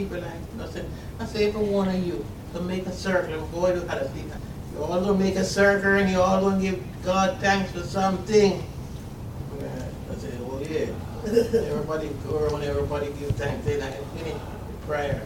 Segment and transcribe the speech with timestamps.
[0.00, 0.86] people like I said,
[1.18, 4.36] I say every one of you to make a circle and go to other people.
[4.72, 8.64] You all gonna make a circle and you all gonna give God thanks for something.
[9.60, 10.86] Yeah, I said, well yeah.
[11.26, 15.22] everybody go around, everybody give thanks, then I finish the prayer.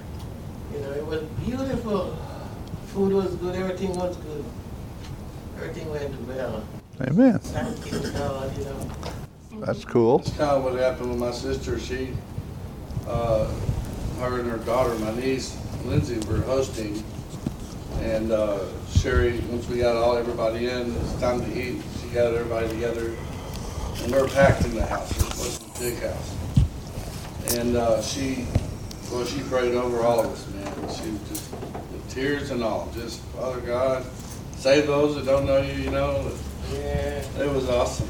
[0.72, 2.16] You know, it was beautiful.
[2.88, 4.44] Food was good, everything was good.
[5.56, 6.64] Everything went well.
[7.00, 7.38] Amen.
[7.38, 8.90] Thank you, God, you know.
[9.64, 10.18] That's cool.
[10.18, 11.78] That's kind of what happened with my sister.
[11.78, 12.12] She,
[13.06, 13.52] uh,
[14.20, 17.02] her and her daughter, my niece Lindsay, were hosting,
[18.00, 18.58] and uh,
[18.90, 19.38] Sherry.
[19.50, 21.82] Once we got all everybody in, it's time to eat.
[22.00, 23.14] She got everybody together,
[24.02, 25.10] and we are packed in the house.
[25.10, 26.34] It was a big house,
[27.58, 28.46] and uh, she,
[29.12, 30.72] well, she prayed over all of us, man.
[30.88, 34.06] She just with tears and all, just Father God,
[34.56, 35.74] save those that don't know you.
[35.74, 36.32] You know,
[36.72, 37.22] Yeah.
[37.40, 38.08] it was awesome.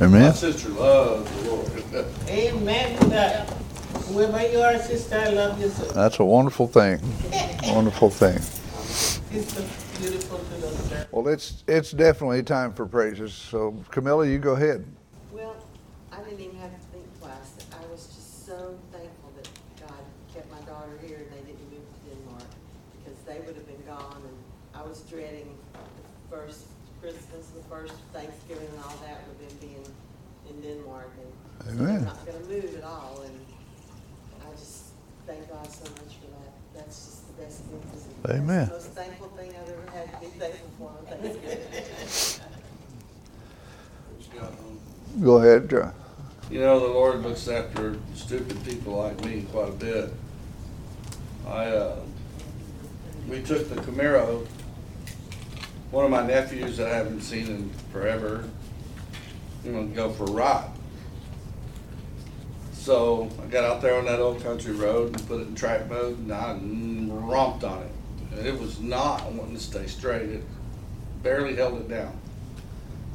[0.00, 0.34] My Amen.
[0.34, 1.70] sister loves the Lord.
[2.28, 3.55] Amen to that.
[4.04, 5.84] Whoever you are, sister, I love you so.
[5.86, 7.00] That's a wonderful thing.
[7.74, 8.36] Wonderful thing.
[8.36, 9.64] It's so
[9.98, 11.06] beautiful to know, sir.
[11.10, 13.34] Well, it's it's definitely time for praises.
[13.34, 14.84] So, Camilla, you go ahead.
[15.32, 15.56] Well,
[16.12, 17.56] I didn't even have to think twice.
[17.72, 19.48] I was just so thankful that
[19.80, 20.02] God
[20.32, 22.48] kept my daughter here and they didn't move to Denmark
[22.96, 24.36] because they would have been gone and
[24.74, 26.66] I was dreading the first
[27.00, 29.84] Christmas, the first Thanksgiving and all that with them being
[30.48, 31.86] in Denmark and Amen.
[31.86, 33.45] they're not gonna move at all and I just thank
[35.66, 36.52] God so much for that.
[36.74, 37.80] That's just the best thing.
[38.22, 38.66] That's Amen.
[38.66, 41.64] the most thankful thing I've ever had to be thankful for on Thanksgiving.
[45.22, 45.94] Go ahead, John.
[46.50, 50.12] You know, the Lord looks after stupid people like me quite a bit.
[51.48, 51.96] I, uh,
[53.28, 54.46] we took the Camaro,
[55.90, 58.44] one of my nephews that I haven't seen in forever,
[59.64, 60.70] you know, go for a ride.
[62.86, 65.90] So I got out there on that old country road and put it in track
[65.90, 68.46] mode and I romped on it.
[68.46, 70.30] It was not wanting to stay straight.
[70.30, 70.44] It
[71.20, 72.16] barely held it down.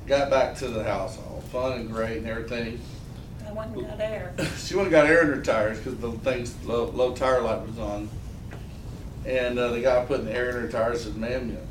[0.08, 2.82] Got back to the house, all fun and great and everything.
[3.48, 4.34] I went and got air.
[4.58, 7.66] she went and got air in her tires because the thing's low, low tire light
[7.66, 8.10] was on.
[9.26, 11.62] And uh, the guy putting the air in her tires said, "Ma'am, your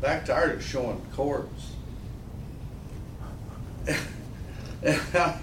[0.00, 1.74] back tires are showing cords."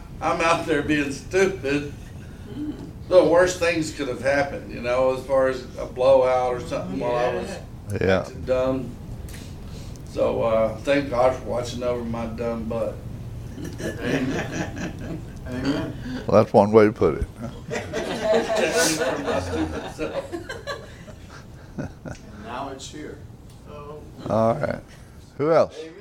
[0.22, 1.94] and I'm out there being stupid.
[3.10, 7.00] The worst things could have happened, you know, as far as a blowout or something
[7.00, 7.58] while I was
[8.02, 8.28] Yeah.
[8.46, 8.90] dumb.
[10.12, 12.96] So uh, thank God for watching over my dumb butt.
[15.48, 15.94] Amen.
[16.28, 17.26] Well, that's one way to put it.
[17.70, 20.34] Protect me from my stupid self.
[21.78, 21.90] And
[22.44, 23.18] now it's here.
[23.68, 24.82] So, All right.
[25.38, 25.78] Who else?
[25.80, 25.94] Amen.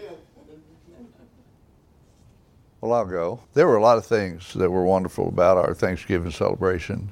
[2.87, 3.41] Well, I'll go.
[3.55, 7.11] There were a lot of things that were wonderful about our Thanksgiving celebration.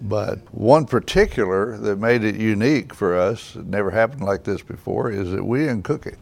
[0.00, 5.12] But one particular that made it unique for us, it never happened like this before,
[5.12, 6.18] is that we didn't cook it.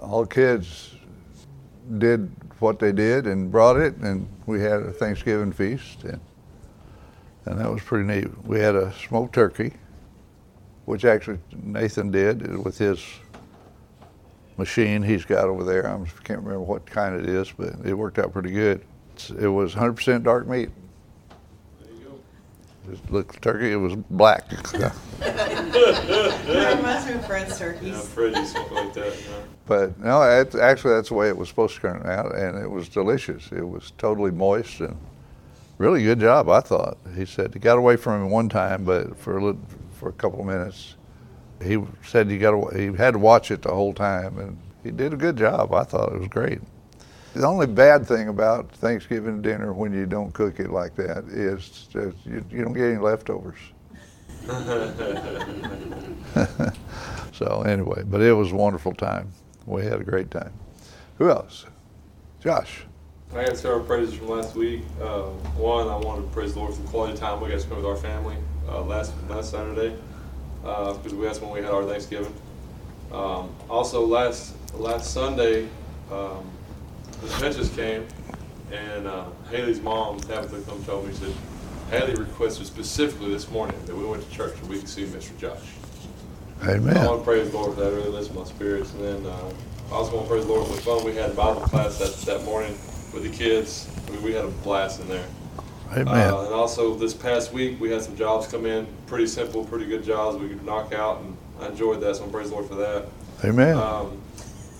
[0.00, 0.96] All kids
[1.98, 6.20] did what they did and brought it, and we had a Thanksgiving feast, and,
[7.44, 8.44] and that was pretty neat.
[8.44, 9.74] We had a smoked turkey,
[10.84, 13.00] which actually Nathan did with his
[14.58, 15.86] machine he's got over there.
[15.88, 18.84] I can't remember what kind it is, but it worked out pretty good.
[19.14, 20.68] It's, it was 100% dark meat.
[21.80, 22.92] There you go.
[22.92, 23.72] It looked turkey.
[23.72, 24.44] It was black.
[25.20, 28.52] It reminds me of Fred's Yeah, turkeys.
[28.52, 29.40] Something like that, yeah.
[29.66, 32.70] but no, it, actually that's the way it was supposed to turn out, and it
[32.70, 33.50] was delicious.
[33.52, 34.96] It was totally moist and
[35.78, 36.48] really good job.
[36.48, 36.98] I thought.
[37.16, 39.60] He said he got away from him one time, but for a little,
[39.92, 40.96] for a couple of minutes,
[41.62, 44.90] he said he got away, he had to watch it the whole time, and he
[44.90, 45.72] did a good job.
[45.72, 46.60] I thought it was great.
[47.34, 51.88] The only bad thing about Thanksgiving dinner when you don't cook it like that is
[51.92, 53.58] that you, you don't get any leftovers.
[57.32, 59.30] so anyway, but it was a wonderful time.
[59.66, 60.52] We had a great time.
[61.18, 61.66] Who else?
[62.40, 62.84] Josh.
[63.34, 64.82] I got several praises from last week.
[65.02, 65.24] Uh,
[65.58, 67.76] one, I wanted to praise the Lord for the quality time we got to spend
[67.76, 68.36] with our family
[68.66, 69.94] uh, last last Saturday
[70.62, 72.34] because we that's when we had our Thanksgiving.
[73.12, 75.68] Um, also, last last Sunday,
[76.10, 76.44] um,
[77.20, 78.06] the Finches came,
[78.72, 81.32] and uh, Haley's mom Tabitha come told me said
[81.90, 85.36] Haley requested specifically this morning that we went to church and we could see Mr.
[85.38, 85.62] Josh.
[86.62, 86.96] Amen.
[86.96, 87.92] I want to praise the Lord for that.
[87.92, 88.92] It really lifts my spirits.
[88.92, 89.52] And then uh,
[89.90, 92.14] I also want to praise the Lord for the fun we had Bible class that,
[92.26, 92.72] that morning
[93.14, 93.88] with the kids.
[94.06, 95.24] I mean, we had a blast in there.
[95.92, 96.08] Amen.
[96.08, 99.86] Uh, and also this past week we had some jobs come in, pretty simple, pretty
[99.86, 102.16] good jobs we could knock out, and I enjoyed that.
[102.16, 103.06] So I praise the Lord for that.
[103.44, 103.76] Amen.
[103.76, 104.20] Um,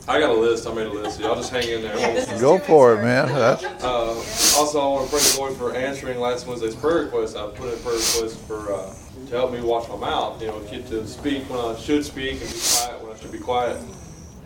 [0.09, 0.67] I got a list.
[0.67, 1.19] I made a list.
[1.19, 1.95] So y'all just hang in there.
[1.97, 3.29] This is Go two for it, man.
[3.29, 4.15] Uh,
[4.57, 7.37] also, I want to praise the Lord for answering last Wednesday's prayer request.
[7.37, 8.95] I put in a prayer request for uh,
[9.27, 10.41] to help me watch my mouth.
[10.41, 13.33] You know, get to speak when I should speak and be quiet when I should
[13.33, 13.83] be quiet.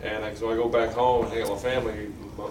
[0.03, 2.11] And uh, so I go back home and hang out with my family.
[2.37, 2.49] My,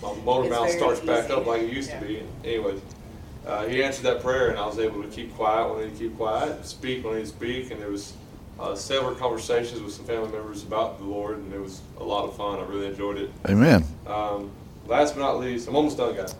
[0.00, 2.22] my motor It's mouth very starts back up like it used to be.
[2.44, 2.80] Anyways,
[3.46, 5.96] uh, he answered that prayer, and I was able to keep quiet when I need
[5.98, 8.14] to keep quiet, speak when I need to speak, and there was
[8.58, 12.24] uh, several conversations with some family members about the Lord, and it was a lot
[12.24, 12.58] of fun.
[12.58, 13.30] I really enjoyed it.
[13.48, 13.84] amen.
[14.06, 14.50] Um,
[14.86, 16.34] last but not least, I'm almost done, guys.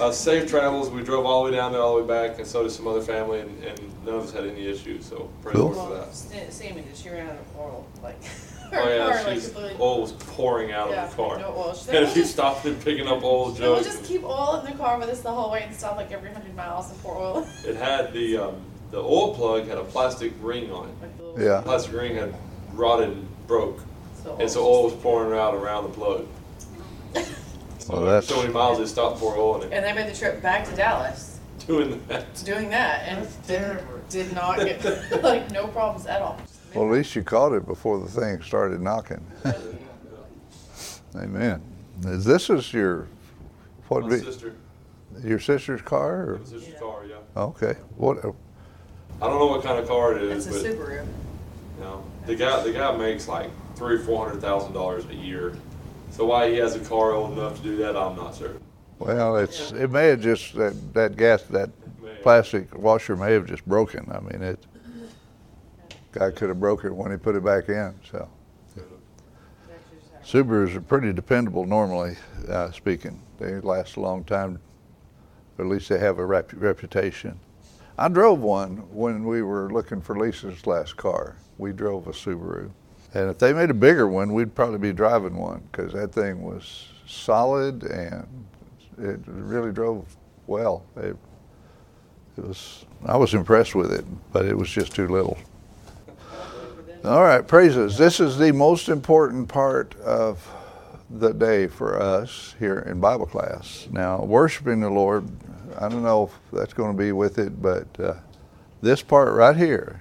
[0.00, 0.90] Uh, safe travels.
[0.90, 2.88] We drove all the way down there, all the way back, and so did some
[2.88, 5.04] other family, and, and none of us had any issues.
[5.06, 5.68] So praise Cool.
[5.70, 6.14] the Lord for that.
[6.14, 8.16] Sa- Sammy did, she ran out of oil, like.
[8.72, 11.38] Oh her car, yeah, like, she's completely- oil was pouring out Yeah, of the car,
[11.38, 11.74] no oil.
[11.74, 14.24] She's like, and "We'll she just- stopped and picking up oil So we'll just keep
[14.24, 16.90] oil in the car with us the whole way and stop like every hundred miles
[16.90, 17.46] and pour oil.
[17.66, 18.56] It had the um,
[18.90, 20.94] the oil plug had a plastic ring on it.
[21.02, 21.56] Like Yeah.
[21.58, 22.34] The plastic ring had
[22.74, 23.80] rotted and broke,
[24.22, 26.26] So and so oil was pouring out around the plug.
[27.78, 29.74] So Well, that's- so many miles they stopped pour oil in it.
[29.74, 32.34] And they made the trip back to Dallas Doing that.
[32.44, 36.38] doing that and That's did, did not get like no problems at all.
[36.78, 39.20] Well, at least you caught it before the thing started knocking.
[41.16, 41.60] Amen.
[42.04, 43.08] Is This is your,
[43.88, 44.54] what My be, sister,
[45.24, 46.38] your sister's car or?
[46.38, 47.16] my sister's car, yeah.
[47.36, 48.30] Okay, what, uh,
[49.20, 51.04] I don't know what kind of car it is, It's a but Subaru.
[51.78, 55.56] you know, the guy the guy makes like three four hundred thousand dollars a year.
[56.12, 58.60] So why he has a car old enough to do that, I'm not certain.
[59.00, 61.70] well, it's, it may have just, that, that gas, that
[62.22, 64.08] plastic washer may have just broken.
[64.12, 64.64] I mean, it,
[66.18, 68.28] guy could have broke it when he put it back in, so.
[70.24, 72.16] Subarus are pretty dependable normally,
[72.48, 73.22] uh, speaking.
[73.38, 74.58] They last a long time,
[75.56, 77.38] or at least they have a rep- reputation.
[77.96, 81.36] I drove one when we were looking for Lisa's last car.
[81.56, 82.70] We drove a Subaru.
[83.14, 86.42] And if they made a bigger one, we'd probably be driving one because that thing
[86.42, 88.26] was solid and
[88.98, 90.04] it really drove
[90.46, 90.84] well.
[90.96, 91.16] It,
[92.36, 95.38] it was, I was impressed with it, but it was just too little.
[97.04, 97.96] All right, praises.
[97.96, 100.44] This is the most important part of
[101.08, 103.86] the day for us here in Bible class.
[103.92, 105.24] Now, worshiping the Lord,
[105.78, 108.14] I don't know if that's going to be with it, but uh,
[108.82, 110.00] this part right here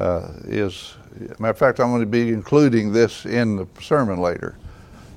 [0.00, 0.96] uh, is,
[1.38, 4.56] matter of fact, I'm going to be including this in the sermon later.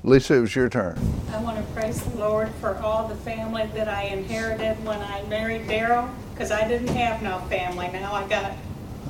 [0.04, 0.96] Lisa, it was your turn.
[1.32, 5.22] I want to praise the Lord for all the family that I inherited when I
[5.24, 7.88] married Daryl, because I didn't have no family.
[7.92, 8.52] Now I got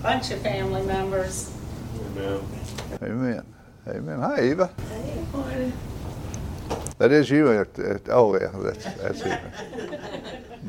[0.02, 1.54] bunch of family members.
[2.16, 2.40] Amen.
[3.02, 3.46] Amen.
[3.88, 4.18] Amen.
[4.20, 4.70] Hi, Eva.
[4.88, 5.72] Hey.
[6.98, 7.52] That is you.
[7.52, 9.40] At, at, oh, yeah, that's, that's it.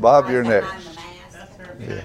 [0.02, 0.68] Bob, you're next.
[1.32, 2.04] That's her behind.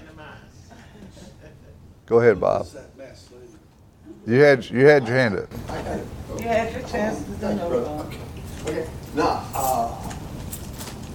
[2.06, 2.60] Go ahead, Bob.
[2.60, 4.32] What's that mess, lady?
[4.34, 5.48] You had you had your hand up.
[5.68, 6.06] I got it.
[6.38, 8.16] You had your chance to do Thank you, no brother.
[8.66, 10.14] Okay, now, uh,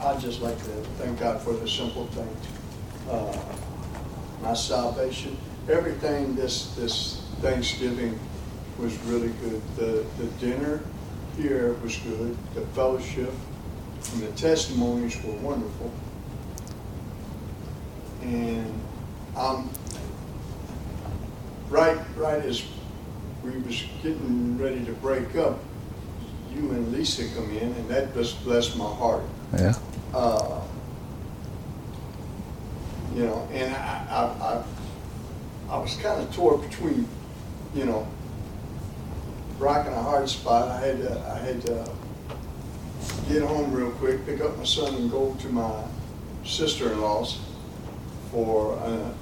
[0.01, 2.47] I'd just like to thank God for the simple things.
[3.09, 3.35] Uh,
[4.41, 5.37] My salvation,
[5.69, 8.19] everything this, this Thanksgiving
[8.77, 9.61] was really good.
[9.75, 10.81] The, the dinner
[11.37, 13.31] here was good, the fellowship,
[14.13, 15.91] and the testimonies were wonderful.
[18.21, 18.73] And,
[19.35, 19.69] um,
[21.69, 22.63] right, right as
[23.43, 25.59] we was getting ready to break up,
[26.53, 29.23] you and Lisa come in, and that just blessed my heart.
[29.57, 29.75] Yeah.
[30.13, 30.61] Uh,
[33.15, 34.63] You know, and I, I, I,
[35.69, 37.07] I was kind of torn between,
[37.73, 38.07] you know,
[39.57, 40.67] rock and a hard spot.
[40.69, 41.89] I had to, I had to
[43.27, 45.83] get home real quick, pick up my son and go to my
[46.45, 47.39] sister-in-law's
[48.31, 49.13] for a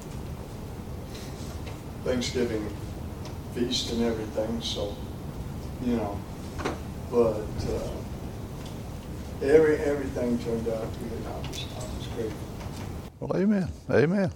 [2.04, 2.68] Thanksgiving
[3.54, 4.96] feast and everything, so,
[5.86, 6.20] you know,
[7.12, 7.90] but, uh,
[9.44, 11.26] every, everything turned out good.
[11.28, 12.38] I was, I was grateful.
[13.20, 13.68] Well, amen.
[13.90, 14.32] Amen.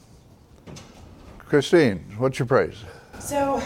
[1.47, 2.83] Christine, what's your praise?
[3.19, 3.61] So,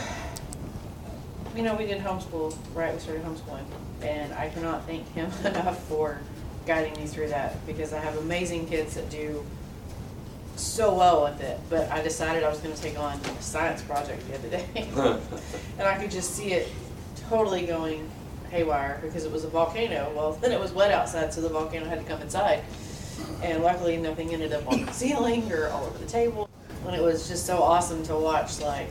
[1.56, 2.94] you know, we did homeschool, right?
[2.94, 3.64] We started homeschooling,
[4.02, 6.20] and I cannot thank him enough for
[6.66, 9.46] guiding me through that because I have amazing kids that do
[10.58, 11.58] so well with it.
[11.70, 14.66] But I decided I was going to take on a science project the other day,
[15.80, 16.68] and I could just see it
[17.30, 18.10] totally going
[18.52, 20.12] haywire because it was a volcano.
[20.14, 22.62] Well, then it was wet outside, so the volcano had to come inside.
[23.42, 26.49] And luckily, nothing ended up on the ceiling or all over the table.
[26.86, 28.90] And it was just so awesome to watch, like,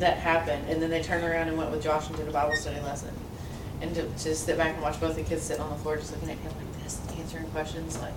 [0.00, 0.60] that happen.
[0.68, 3.10] And then they turned around and went with Josh and did a Bible study lesson.
[3.80, 6.12] And to just sit back and watch both the kids sitting on the floor just
[6.12, 7.98] looking at him like this, answering questions.
[8.00, 8.12] Like,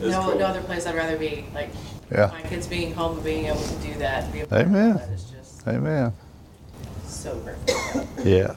[0.00, 0.38] no, cool.
[0.38, 1.44] no other place I'd rather be.
[1.54, 1.70] Like,
[2.10, 2.30] Yeah.
[2.32, 4.30] my kids being home and being able to do that.
[4.32, 4.96] Be a part of Amen.
[4.96, 6.12] That is just Amen.
[7.06, 8.06] so grateful.
[8.24, 8.54] Yeah.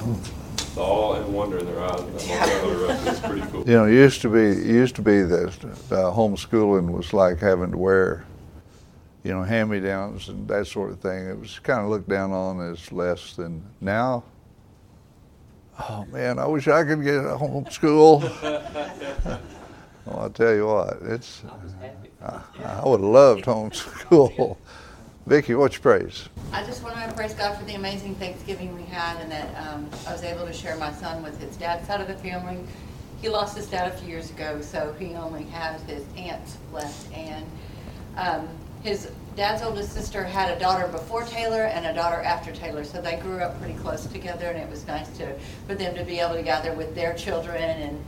[0.75, 3.08] the awe and wonder in their eyes when that.
[3.08, 3.62] It's pretty cool.
[3.68, 5.50] You know, it used to be it used to be that
[5.92, 8.25] uh, homeschooling was like having to wear,
[9.24, 11.27] you know, hand-me-downs and that sort of thing.
[11.27, 14.24] It was kind of looked down on as less than now.
[15.80, 18.22] Oh man, I wish I could get a homeschool.
[20.06, 21.42] well, I'll tell you what, it's
[22.22, 24.58] I, I would have loved homeschool.
[25.25, 26.27] Vicky, what's your praise?
[26.51, 29.89] I just want to praise God for the amazing Thanksgiving we had and that um,
[30.06, 32.60] I was able to share my son with his dad's side of the family.
[33.22, 37.10] He lost his dad a few years ago, so he only has his aunts left.
[37.13, 37.46] And
[38.18, 38.50] um,
[38.84, 43.02] his dad's oldest sister had a daughter before Taylor and a daughter after Taylor, so
[43.02, 45.34] they grew up pretty close together, and it was nice to
[45.68, 48.04] for them to be able to gather with their children and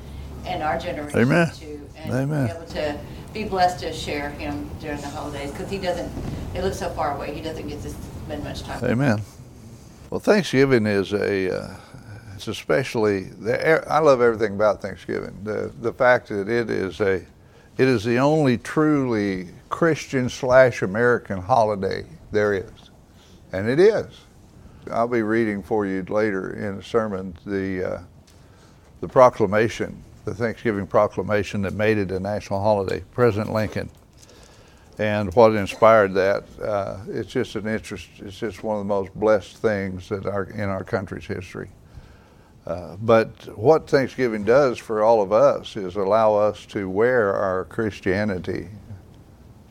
[0.45, 1.51] and our generation Amen.
[1.55, 2.47] too, and Amen.
[2.47, 2.99] be able to
[3.33, 6.11] be blessed to share him during the holidays because he doesn't.
[6.53, 7.33] They live so far away.
[7.33, 8.83] He doesn't get to spend much time.
[8.83, 9.21] Amen.
[10.09, 11.75] Well, Thanksgiving is a, uh,
[12.35, 15.37] it's especially, the, I love everything about Thanksgiving.
[15.43, 17.15] The, the fact that it is a,
[17.77, 22.91] it is the only truly Christian slash American holiday there is.
[23.51, 24.05] And it is.
[24.89, 28.01] I'll be reading for you later in a sermon the, uh,
[29.01, 33.89] the proclamation, the Thanksgiving proclamation that made it a national holiday, President Lincoln
[34.97, 36.45] and what inspired that.
[36.63, 38.07] Uh, it's just an interest.
[38.19, 41.67] It's just one of the most blessed things that are in our country's history.
[42.65, 47.65] Uh, but what Thanksgiving does for all of us is allow us to wear our
[47.65, 48.69] Christianity,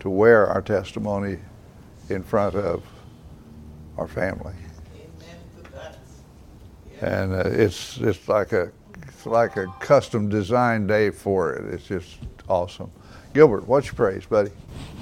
[0.05, 1.39] to wear our testimony
[2.11, 2.85] in front of
[3.97, 4.53] our family,
[7.01, 8.71] and uh, it's it's like a
[9.01, 11.73] it's like a custom designed day for it.
[11.73, 12.19] It's just
[12.51, 12.93] awesome.
[13.33, 14.51] Gilbert, what's your praise, buddy?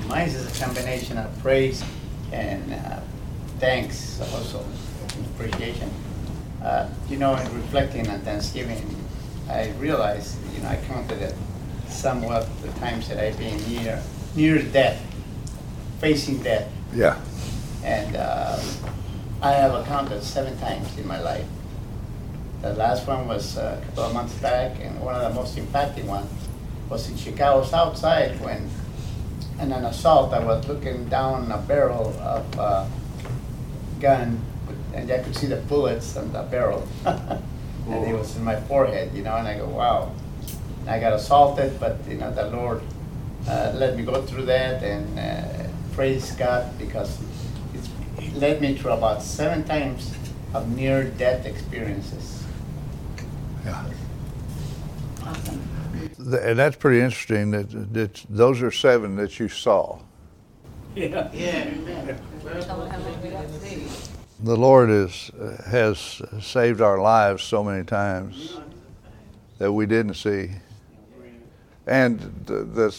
[0.07, 1.83] Mine is a combination of praise
[2.31, 3.01] and uh,
[3.59, 4.65] thanks, also
[5.35, 5.91] appreciation.
[6.63, 8.95] Uh, you know, in reflecting on Thanksgiving,
[9.49, 11.35] I realized, you know, I counted it
[11.89, 14.01] somewhat the times that I've been near
[14.35, 15.01] near death,
[16.01, 17.17] facing death, Yeah.
[17.85, 18.59] and uh,
[19.43, 21.47] I have counted seven times in my life.
[22.63, 25.57] The last one was uh, a couple of months back, and one of the most
[25.57, 26.31] impacting ones
[26.89, 28.71] was in Chicago South Side when,
[29.61, 32.87] in an assault, I was looking down a barrel of uh,
[34.01, 34.41] gun,
[34.95, 39.13] and I could see the bullets on the barrel, and it was in my forehead,
[39.15, 40.13] you know, and I go, wow.
[40.81, 42.81] And I got assaulted, but you know, the Lord
[43.49, 47.19] uh, let me go through that, and uh, praise God because
[47.75, 50.15] it's, it led me through about seven times
[50.55, 52.45] of near-death experiences.
[53.65, 53.85] Yeah.
[55.23, 55.69] Awesome.
[56.19, 59.99] And that's pretty interesting that, that those are seven that you saw.
[60.95, 61.31] Yeah.
[61.33, 62.17] Yeah.
[62.61, 63.87] Tell them how many we got to see.
[64.45, 65.31] The Lord is,
[65.67, 68.59] has saved our lives so many times
[69.59, 70.51] that we didn't see.
[71.87, 72.97] And the, the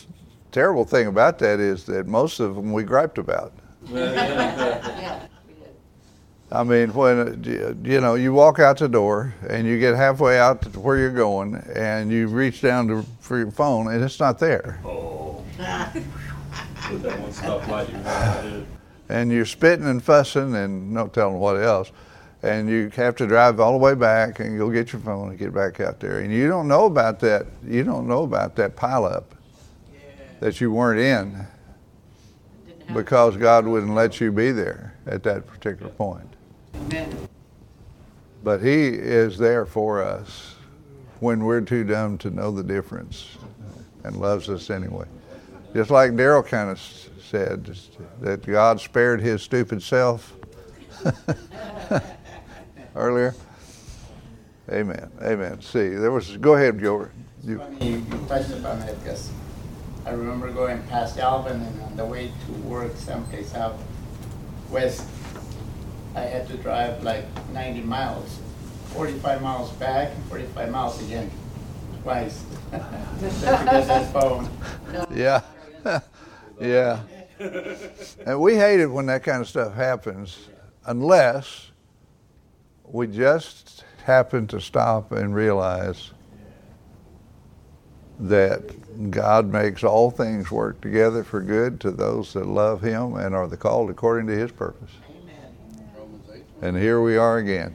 [0.54, 3.52] terrible thing about that is that most of them we griped about.
[3.90, 5.20] Yeah.
[6.52, 7.44] I mean, when
[7.84, 11.10] you know you walk out the door and you get halfway out to where you're
[11.10, 14.80] going, and you reach down to, for your phone and it's not there,
[15.58, 15.96] That
[17.20, 18.66] one stoplight you had.
[19.10, 21.92] and you're spitting and fussing and no telling what else,
[22.44, 25.40] and you have to drive all the way back and go get your phone and
[25.40, 27.48] get back out there, and you don't know about that.
[27.68, 29.24] You don't know about that pileup.
[30.44, 31.48] That you weren't in
[32.94, 36.28] because God wouldn't let you be there at that particular point.
[36.76, 37.30] Amen.
[38.44, 40.56] But He is there for us
[41.22, 43.38] when we're too dumb to know the difference
[44.04, 45.06] and loves us anyway.
[45.74, 46.78] Just like Daryl kind of
[47.22, 47.78] said,
[48.20, 50.34] that God spared His stupid self
[52.98, 53.34] earlier.
[54.70, 55.10] Amen.
[55.22, 55.62] Amen.
[55.62, 57.14] See, there was, go ahead, Gilbert.
[57.46, 59.32] You, Funny you, you touched upon it because
[60.06, 63.78] I remember going past Alvin and on the way to work someplace out
[64.70, 65.08] west,
[66.16, 68.40] I had to drive like 90 miles,
[68.94, 71.32] 45 miles back and 45 miles again,
[72.02, 72.44] twice.
[72.72, 74.50] Get that phone.
[75.16, 75.42] yeah.
[76.60, 77.02] yeah.
[78.26, 80.50] And we hate it when that kind of stuff happens
[80.86, 81.72] unless
[82.84, 86.12] we just happen to stop and realize
[88.20, 93.36] that God makes all things work together for good to those that love Him and
[93.36, 94.92] are the called according to His purpose.
[95.98, 97.74] Romans eight, And here we are again.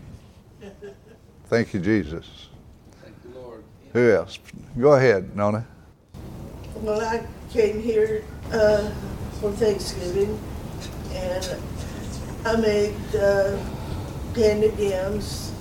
[1.48, 2.48] Thank you, Jesus.
[3.02, 3.64] thank you, Lord.
[3.94, 4.38] Who else?
[4.78, 5.66] Go ahead, Nona.
[6.76, 8.90] Well, I came here uh,
[9.40, 10.38] for Thanksgiving,
[11.12, 11.56] and
[12.44, 13.58] I made uh,
[14.34, 15.52] candied yams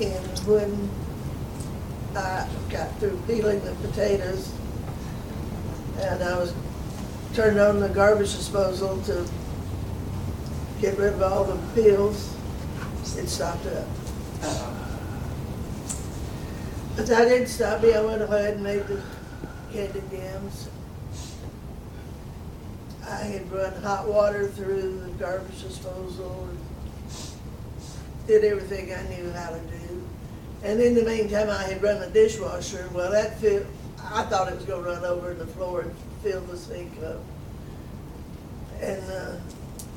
[0.00, 0.90] And when
[2.16, 4.52] I got through peeling the potatoes,
[5.98, 6.54] and I was
[7.34, 9.26] turning on the garbage disposal to
[10.80, 12.34] get rid of all the peels,
[13.16, 13.86] it stopped up.
[16.96, 19.00] But that didn't stop me, I went ahead and made the
[19.72, 20.68] candied yams.
[23.06, 26.58] I had run hot water through the garbage disposal and
[28.26, 30.02] did everything I knew how to do.
[30.62, 33.66] And in the meantime, I had run the dishwasher, well, that filled,
[34.02, 37.20] I thought it was gonna run over the floor and fill the sink up.
[38.80, 39.36] And, uh,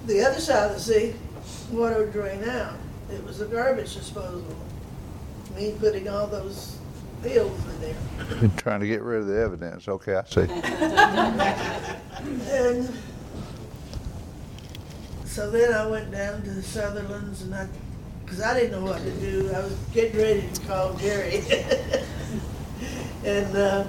[0.05, 1.15] the other side of the sink,
[1.72, 2.75] water would drain out.
[3.12, 4.43] It was a garbage disposal.
[5.55, 6.77] Me putting all those
[7.22, 7.96] pills in there.
[8.39, 9.88] Been trying to get rid of the evidence.
[9.88, 10.48] Okay, I see.
[12.51, 12.89] And
[15.25, 17.67] so then I went down to the Sutherland's and I,
[18.34, 19.52] because I didn't know what to do.
[19.54, 21.44] I was getting ready to call Jerry.
[23.25, 23.88] And uh,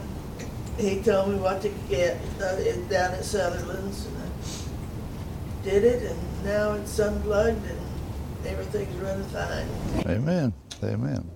[0.78, 2.54] he told me what to get uh,
[2.88, 4.06] down at Sutherland's.
[4.06, 9.66] And I did it and now it's unplugged and everything's running fine.
[10.06, 10.52] Amen.
[10.84, 11.28] Amen.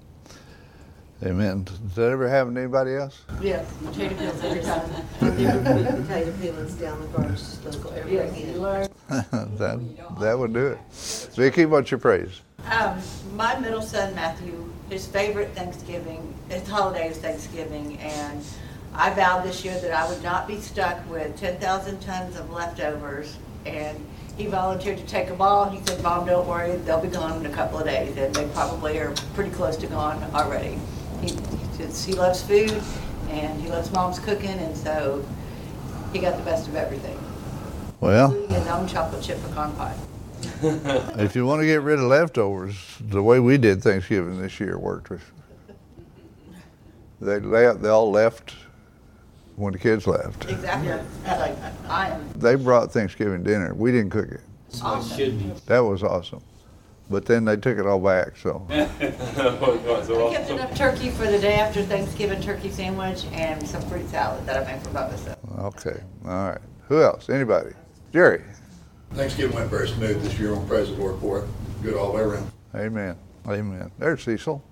[1.24, 1.64] Amen.
[1.64, 3.20] Does that ever happen to anybody else?
[3.42, 4.88] Yeah, potato peels every time.
[5.20, 8.86] Never put potato peelings down the garbage disposal ever Yes, you learn.
[9.08, 10.78] that that would do it.
[11.34, 12.42] Vicky, what's your praise?
[12.70, 13.00] Um,
[13.34, 18.44] my middle son Matthew, his favorite Thanksgiving, his holiday is Thanksgiving, and
[18.94, 22.50] I vowed this year that I would not be stuck with ten thousand tons of
[22.50, 23.36] leftovers.
[23.64, 24.04] And
[24.36, 25.68] he volunteered to take them all.
[25.68, 28.46] He said, "Mom, don't worry, they'll be gone in a couple of days," and they
[28.48, 30.78] probably are pretty close to gone already.
[31.20, 32.80] He, he says he loves food,
[33.30, 35.24] and he loves Mom's cooking, and so
[36.12, 37.18] he got the best of everything,
[38.00, 39.96] Well, his own chocolate chip pecan pie.
[41.18, 44.78] if you want to get rid of leftovers, the way we did Thanksgiving this year
[44.78, 45.10] worked.
[45.10, 45.30] with-
[47.20, 48.54] They left, they all left
[49.56, 50.48] when the kids left.
[50.48, 50.90] Exactly.
[51.26, 51.56] Like
[51.88, 53.74] I am They brought Thanksgiving dinner.
[53.74, 54.40] We didn't cook it.
[54.82, 55.54] awesome.
[55.66, 56.42] That was awesome.
[57.10, 58.66] But then they took it all back, so.
[58.70, 64.44] I kept enough turkey for the day after Thanksgiving turkey sandwich and some fruit salad
[64.44, 65.16] that I made for Bubba.
[65.18, 66.60] So Okay, all right.
[66.88, 67.30] Who else?
[67.30, 67.70] Anybody?
[68.12, 68.42] Jerry?
[69.12, 70.54] Thanksgiving went very smooth this year.
[70.54, 71.48] I'm praise the Lord for it.
[71.82, 72.50] Good all the way around.
[72.74, 73.16] Amen.
[73.46, 73.90] Amen.
[73.98, 74.62] There's Cecil.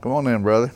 [0.00, 0.72] Come on in, brother.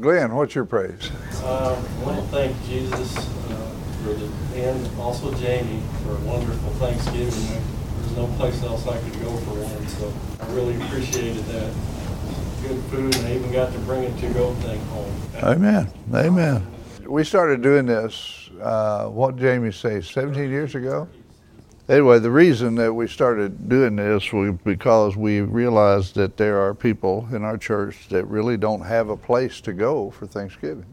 [0.00, 1.10] Glenn, what's your praise?
[1.42, 6.70] Uh, I want to thank Jesus uh, for the, and also Jamie for a wonderful
[6.74, 7.62] Thanksgiving.
[8.00, 11.72] There's no place else I could go for one, so I really appreciated that.
[12.62, 15.14] Good food, and I even got to bring a to-go thing home.
[15.42, 15.92] Amen.
[16.12, 16.66] Amen.
[17.06, 21.08] We started doing this, uh, what Jamie say, 17 years ago?
[21.88, 26.74] Anyway, the reason that we started doing this was because we realized that there are
[26.74, 30.84] people in our church that really don't have a place to go for Thanksgiving.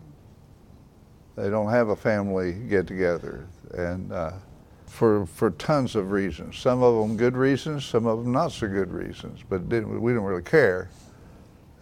[1.35, 4.31] They don't have a family get together, and uh,
[4.85, 6.57] for for tons of reasons.
[6.57, 9.41] Some of them good reasons, some of them not so good reasons.
[9.49, 10.89] But we didn't really care,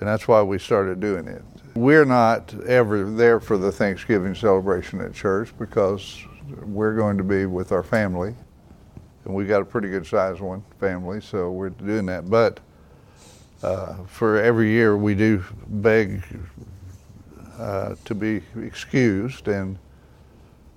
[0.03, 1.41] and that's why we started doing it.
[1.75, 6.21] We're not ever there for the Thanksgiving celebration at church because
[6.65, 8.35] we're going to be with our family,
[9.23, 12.29] and we've got a pretty good sized one family, so we're doing that.
[12.29, 12.59] But
[13.63, 16.21] uh, for every year, we do beg
[17.57, 19.79] uh, to be excused, and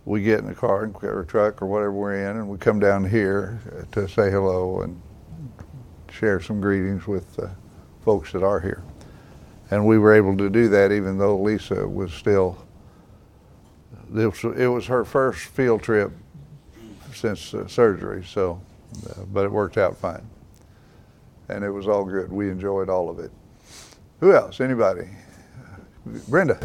[0.04, 3.04] we get in the car or truck or whatever we're in, and we come down
[3.04, 3.58] here
[3.90, 5.02] to say hello and
[6.12, 7.48] share some greetings with uh,
[8.04, 8.84] folks that are here.
[9.70, 12.64] And we were able to do that even though Lisa was still.
[14.14, 16.12] It was, it was her first field trip
[17.12, 18.60] since uh, surgery, so,
[19.10, 20.24] uh, but it worked out fine.
[21.48, 22.30] And it was all good.
[22.30, 23.32] We enjoyed all of it.
[24.20, 24.60] Who else?
[24.60, 25.08] Anybody?
[26.28, 26.58] Brenda.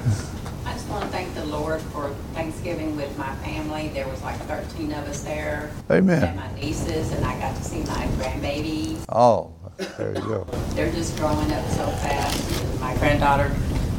[0.66, 3.90] I just want to thank the Lord for Thanksgiving with my family.
[3.90, 5.72] There was like 13 of us there.
[5.90, 6.24] Amen.
[6.24, 9.04] And my nieces, and I got to see my grandbaby.
[9.10, 9.54] Oh,
[9.98, 10.44] there you go.
[10.72, 12.80] They're just growing up so fast.
[12.80, 13.52] My granddaughter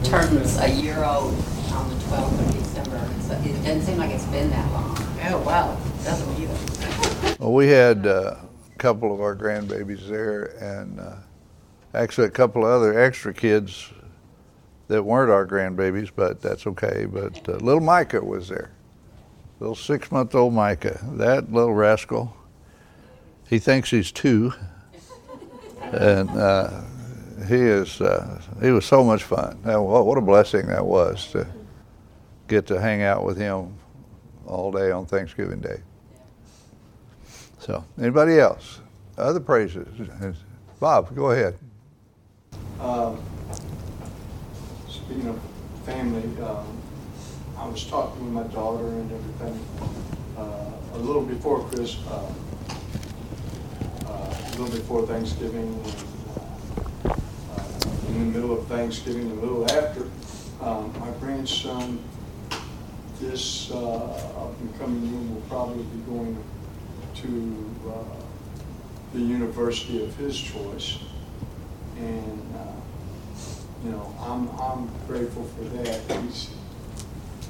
[0.04, 1.34] turns a year old
[1.72, 3.08] on the 12th of December.
[3.22, 4.96] So it doesn't seem like it's been that long.
[5.24, 6.56] oh wow, doesn't either.
[7.38, 8.36] Well, we had uh,
[8.72, 11.16] a couple of our grandbabies there, and uh,
[11.92, 13.90] actually a couple of other extra kids
[14.86, 17.06] that weren't our grandbabies, but that's okay.
[17.06, 18.70] But uh, little Micah was there,
[19.58, 21.00] little six-month-old Micah.
[21.14, 22.36] That little rascal,
[23.48, 24.52] he thinks he's two,
[25.92, 26.82] and uh,
[27.46, 28.00] he is.
[28.00, 29.58] Uh, he was so much fun.
[29.64, 31.46] That, what a blessing that was to
[32.48, 33.74] get to hang out with him
[34.46, 35.80] all day on Thanksgiving Day.
[37.58, 38.80] So, anybody else?
[39.16, 39.86] Other praises?
[40.80, 41.58] Bob, go ahead.
[42.80, 43.22] Um,
[44.88, 45.40] Speaking of
[45.84, 46.66] family, um,
[47.58, 49.60] I was talking with my daughter and everything,
[50.38, 52.51] uh, a little before Chris, uh, uh, a
[54.58, 55.86] little before Thanksgiving, and,
[57.06, 60.08] uh, in the middle of Thanksgiving, a little after.
[60.60, 61.98] Um, My grandson,
[63.20, 66.36] this uh, up and coming year will probably be going
[67.14, 67.92] to uh,
[69.14, 70.98] the university of his choice.
[71.98, 72.72] And, uh,
[73.84, 76.22] you know, I'm, I'm grateful for that.
[76.22, 76.50] He's,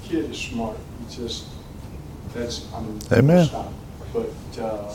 [0.05, 0.77] kid is smart.
[1.01, 1.47] He just,
[2.33, 2.99] that's, I'm.
[3.13, 3.47] Amen.
[3.47, 3.73] stop.
[4.13, 4.95] But, uh,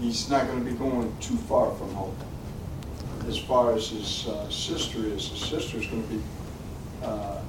[0.00, 2.16] he's not gonna be going too far from home.
[3.28, 6.20] As far as his uh, sister is, his sister's gonna be,
[7.02, 7.40] uh,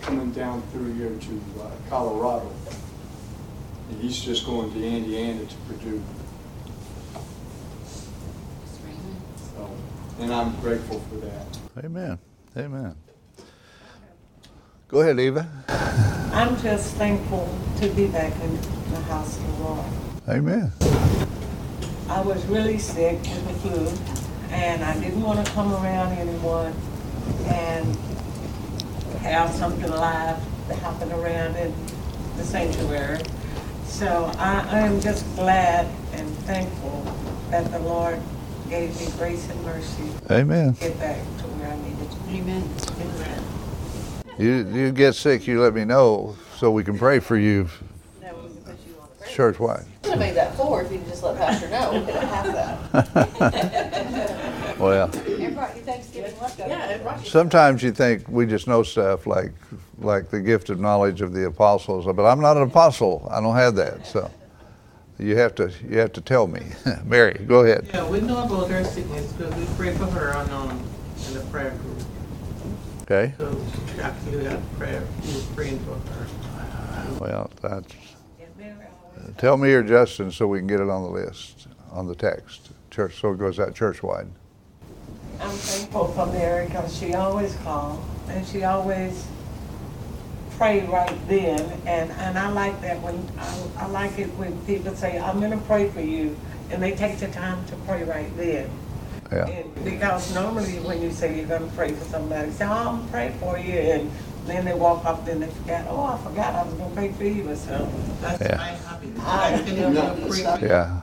[0.00, 2.50] coming down through here to uh, Colorado.
[3.90, 6.02] And he's just going to Indiana to Purdue.
[9.54, 9.70] So,
[10.18, 11.84] And I'm grateful for that.
[11.84, 12.18] Amen.
[12.56, 12.96] Amen.
[14.88, 15.48] Go ahead, Eva.
[16.34, 17.48] I'm just thankful
[17.80, 18.56] to be back in
[18.90, 19.86] the house of the Lord.
[20.28, 20.72] Amen.
[22.08, 26.74] I was really sick with the flu, and I didn't want to come around anyone
[27.46, 27.96] and
[29.20, 30.38] have something live
[30.68, 31.74] to happen around in
[32.36, 33.22] the sanctuary.
[33.84, 37.04] So I, I am just glad and thankful
[37.50, 38.20] that the Lord
[38.68, 40.74] gave me grace and mercy Amen.
[40.74, 42.38] to get back to where I needed to be.
[42.38, 42.68] Amen.
[43.00, 43.44] Amen.
[44.38, 47.68] You you get sick, you let me know so we can pray for you
[49.32, 49.84] church wide.
[50.02, 51.92] Could have made that four if you'd just let Pastor know.
[51.92, 52.90] We could have half
[53.40, 54.38] that.
[54.78, 56.70] Well, Everybody, Thanksgiving leftovers.
[56.72, 57.28] Yeah, everybody.
[57.28, 59.52] sometimes you think we just know stuff like
[59.98, 63.28] like the gift of knowledge of the apostles, but I'm not an apostle.
[63.30, 64.04] I don't have that.
[64.06, 64.28] So
[65.20, 66.62] you have to you have to tell me.
[67.04, 67.88] Mary, go ahead.
[67.94, 70.82] Yeah, we know about her sickness because we prayed for her on, um,
[71.28, 71.98] in the prayer group.
[73.02, 73.34] Okay.
[73.38, 73.56] So
[74.00, 76.26] actually that prayer, we were praying for her.
[77.20, 77.92] Well, that's
[79.38, 82.70] tell me or Justin so we can get it on the list on the text.
[82.90, 84.28] Church so it goes out church wide.
[85.40, 89.26] I'm thankful for Mary because she always called and she always
[90.56, 91.60] prayed right then.
[91.86, 95.60] And, and I like that when, I, I like it when people say, I'm gonna
[95.66, 96.36] pray for you,
[96.70, 98.70] and they take the time to pray right then.
[99.32, 99.48] Yeah.
[99.48, 103.10] And because normally when you say you're gonna pray for somebody, say, oh, I'm gonna
[103.10, 104.10] pray for you, and
[104.46, 107.24] then they walk off, then they forget, oh, I forgot I was gonna pray for
[107.24, 107.90] you, so.
[108.20, 108.76] That's Yeah.
[109.22, 109.54] My happiness.
[109.54, 110.30] I I can feel have
[110.60, 110.62] that.
[110.62, 111.00] a Yeah.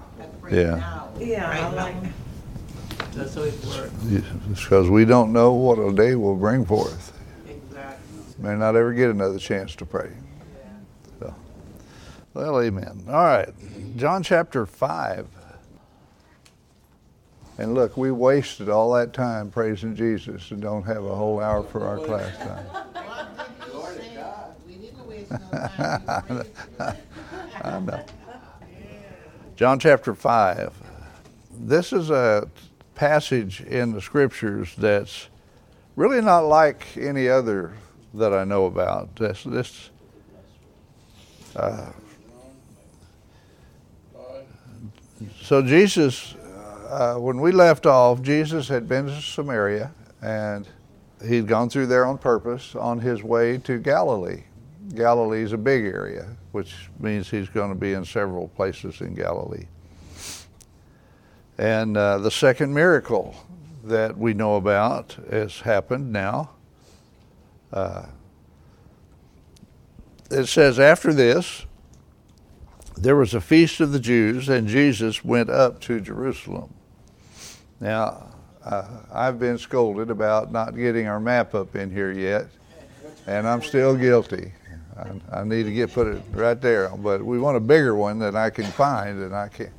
[0.51, 1.03] Yeah.
[1.19, 2.09] Yeah, I Right like, now.
[3.13, 3.91] That's how it works.
[4.47, 7.13] Because we don't know what a day will bring forth.
[7.47, 8.07] Exactly.
[8.37, 10.11] May not ever get another chance to pray.
[11.19, 11.33] So,
[12.33, 13.03] well, amen.
[13.07, 13.49] All right,
[13.97, 15.27] John chapter 5.
[17.57, 21.61] And look, we wasted all that time praising Jesus and don't have a whole hour
[21.63, 22.65] for our class time.
[27.61, 28.05] I know.
[29.55, 30.73] John chapter 5.
[31.51, 32.49] This is a
[32.95, 35.27] passage in the scriptures that's
[35.95, 37.73] really not like any other
[38.13, 39.15] that I know about.
[39.17, 39.89] This, this
[41.55, 41.91] uh,
[45.41, 46.35] so Jesus,
[46.89, 49.91] uh, when we left off, Jesus had been to Samaria
[50.21, 50.67] and
[51.27, 54.43] he'd gone through there on purpose on his way to Galilee.
[54.95, 59.13] Galilee is a big area, which means he's going to be in several places in
[59.13, 59.67] Galilee.
[61.57, 63.35] And uh, the second miracle
[63.83, 66.51] that we know about has happened now.
[67.71, 68.05] Uh,
[70.31, 71.65] it says, after this,
[72.95, 76.73] there was a feast of the Jews, and Jesus went up to Jerusalem.
[77.79, 78.29] Now,
[78.63, 82.47] uh, I've been scolded about not getting our map up in here yet,
[83.25, 84.51] and I'm still guilty.
[85.31, 88.19] I, I need to get put it right there, but we want a bigger one
[88.19, 89.71] that I can find, and I can't.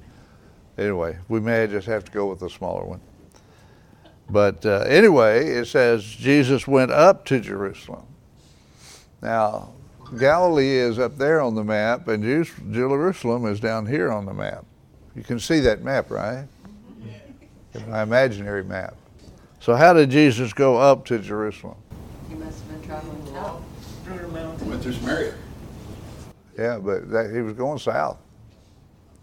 [0.78, 3.00] Anyway, we may just have to go with a smaller one.
[4.30, 8.06] But uh, anyway, it says Jesus went up to Jerusalem.
[9.20, 9.72] Now,
[10.18, 12.22] Galilee is up there on the map, and
[12.72, 14.64] Jerusalem is down here on the map.
[15.14, 16.46] You can see that map, right?
[17.86, 18.94] My imaginary map.
[19.60, 21.76] So, how did Jesus go up to Jerusalem?
[22.28, 23.62] He must have been traveling south.
[24.04, 24.69] through the mountain.
[24.80, 25.34] Went through Samaria.
[26.56, 28.16] Yeah, but that, he was going south.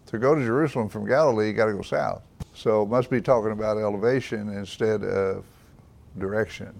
[0.06, 2.22] To go to Jerusalem from Galilee, you got to go south.
[2.54, 5.46] So, it must be talking about elevation instead of
[6.20, 6.80] direction.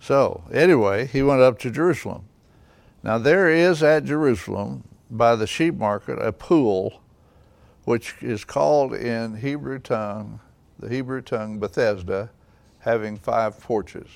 [0.00, 2.24] So, anyway, he went up to Jerusalem.
[3.04, 7.00] Now, there is at Jerusalem, by the sheep market, a pool,
[7.84, 10.40] which is called in Hebrew tongue
[10.80, 12.30] the Hebrew tongue Bethesda,
[12.80, 14.08] having five porches.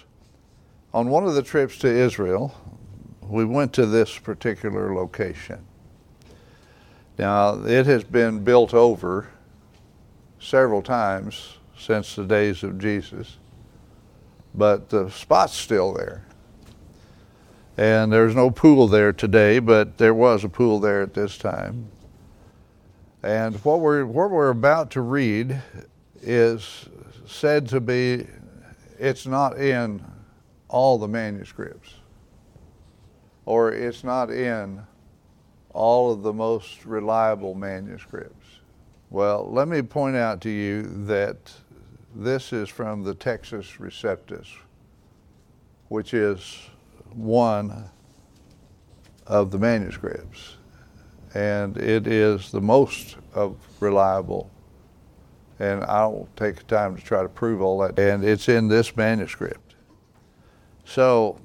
[0.92, 2.54] On one of the trips to Israel,
[3.28, 5.64] we went to this particular location.
[7.18, 9.28] Now, it has been built over
[10.40, 13.36] several times since the days of Jesus,
[14.54, 16.24] but the spot's still there.
[17.76, 21.88] And there's no pool there today, but there was a pool there at this time.
[23.22, 25.62] And what we're, what we're about to read
[26.22, 26.88] is
[27.26, 28.26] said to be,
[28.98, 30.04] it's not in
[30.68, 31.94] all the manuscripts,
[33.44, 34.82] or it's not in
[35.72, 38.46] all of the most reliable manuscripts.
[39.10, 41.52] Well, let me point out to you that
[42.14, 44.46] this is from the Textus Receptus,
[45.88, 46.60] which is
[47.10, 47.90] one
[49.26, 50.56] of the manuscripts.
[51.34, 54.50] And it is the most of reliable.
[55.58, 57.98] And I don't take the time to try to prove all that.
[57.98, 59.74] And it's in this manuscript.
[60.84, 61.38] So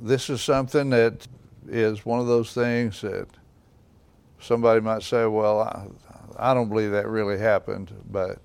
[0.00, 1.26] this is something that
[1.68, 3.28] is one of those things that
[4.40, 5.86] somebody might say, well, I,
[6.36, 7.92] I don't believe that really happened.
[8.10, 8.38] But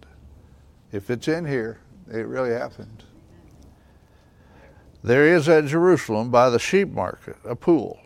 [0.92, 3.04] if it's in here, it really happened.
[5.04, 8.00] There is at Jerusalem by the sheep market a pool,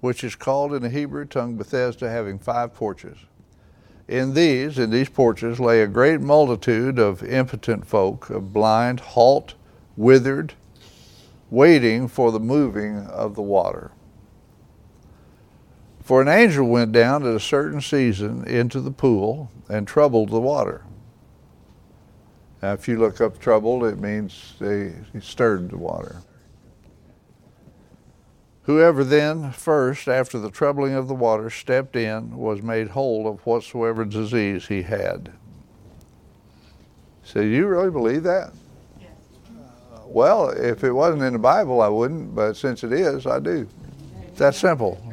[0.00, 3.18] which is called in the Hebrew tongue Bethesda, having five porches.
[4.08, 9.54] In these, in these porches, lay a great multitude of impotent folk, of blind, halt,
[9.96, 10.54] withered,
[11.50, 13.92] waiting for the moving of the water.
[16.02, 20.40] For an angel went down at a certain season into the pool and troubled the
[20.40, 20.82] water.
[22.60, 26.16] Now, if you look up troubled, it means they stirred the water.
[28.64, 33.44] Whoever then first, after the troubling of the water, stepped in was made whole of
[33.44, 35.32] whatsoever disease he had.
[37.24, 38.52] So, you really believe that?
[39.00, 39.10] Yes.
[39.94, 43.38] Uh, well, if it wasn't in the Bible, I wouldn't, but since it is, I
[43.40, 43.68] do.
[44.36, 45.11] That's simple.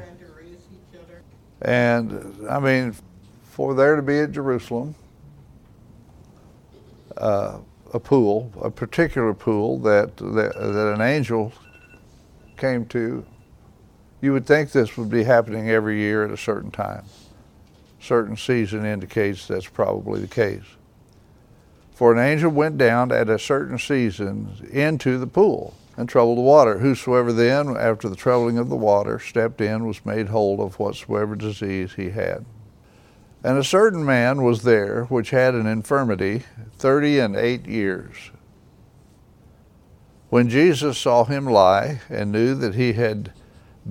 [1.62, 2.95] And I mean,
[3.43, 4.95] for there to be at Jerusalem,
[7.17, 7.60] uh,
[7.93, 11.52] a pool, a particular pool that, that, that an angel
[12.56, 13.26] came to,
[14.22, 17.04] you would think this would be happening every year at a certain time.
[18.00, 20.63] Certain season indicates that's probably the case.
[21.93, 26.42] For an angel went down at a certain season into the pool and troubled the
[26.42, 26.80] water.
[26.80, 31.36] Whosoever then, after the troubling of the water, stepped in was made whole of whatsoever
[31.36, 32.46] disease he had.
[33.44, 36.44] And a certain man was there which had an infirmity
[36.78, 38.32] thirty and eight years.
[40.30, 43.34] When Jesus saw him lie and knew that he had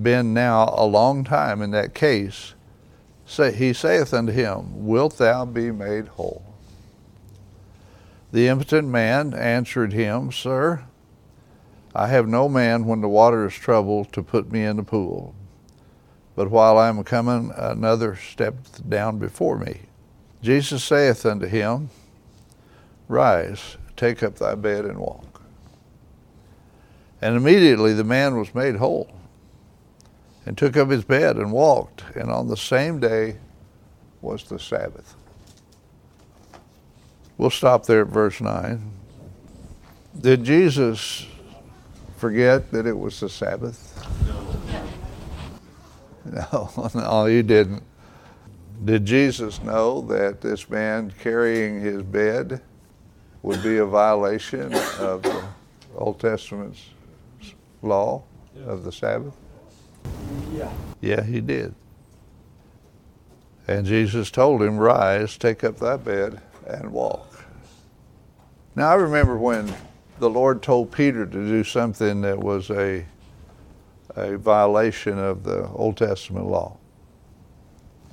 [0.01, 2.55] been now a long time in that case,
[3.27, 6.55] he saith unto him, Wilt thou be made whole?
[8.31, 10.85] The impotent man answered him, Sir,
[11.95, 15.33] I have no man when the water is troubled to put me in the pool.
[16.35, 19.81] But while I am coming, another stepped down before me.
[20.41, 21.89] Jesus saith unto him,
[23.07, 25.41] Rise, take up thy bed and walk.
[27.21, 29.11] And immediately the man was made whole,
[30.45, 32.03] and took up his bed and walked.
[32.15, 33.37] And on the same day
[34.21, 35.15] was the Sabbath.
[37.37, 38.91] We'll stop there at verse 9.
[40.21, 41.25] Did Jesus
[42.19, 43.95] forget that it was the Sabbath?
[46.25, 47.81] No, no, you didn't.
[48.85, 52.61] Did Jesus know that this man carrying his bed
[53.41, 55.43] would be a violation of the
[55.95, 56.91] Old Testament's
[57.81, 58.21] law
[58.67, 59.35] of the Sabbath?
[60.53, 60.71] Yeah.
[61.01, 61.73] Yeah, he did.
[63.67, 67.45] And Jesus told him, Rise, take up thy bed, and walk.
[68.75, 69.73] Now, I remember when
[70.19, 73.05] the Lord told Peter to do something that was a,
[74.15, 76.77] a violation of the Old Testament law.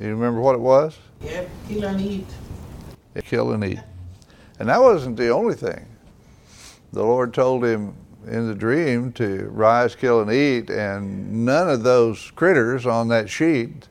[0.00, 0.96] You remember what it was?
[1.22, 2.26] Yeah, kill and eat.
[3.24, 3.80] Kill and eat.
[4.58, 5.86] And that wasn't the only thing.
[6.92, 7.94] The Lord told him
[8.26, 13.28] in the dream to rise, kill, and eat, and none of those critters on that
[13.28, 13.88] sheet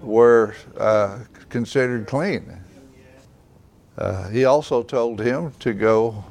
[0.00, 2.56] were uh, considered clean.
[3.98, 6.24] Uh, he also told him to go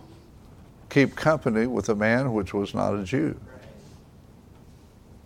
[0.89, 3.39] keep company with a man which was not a Jew.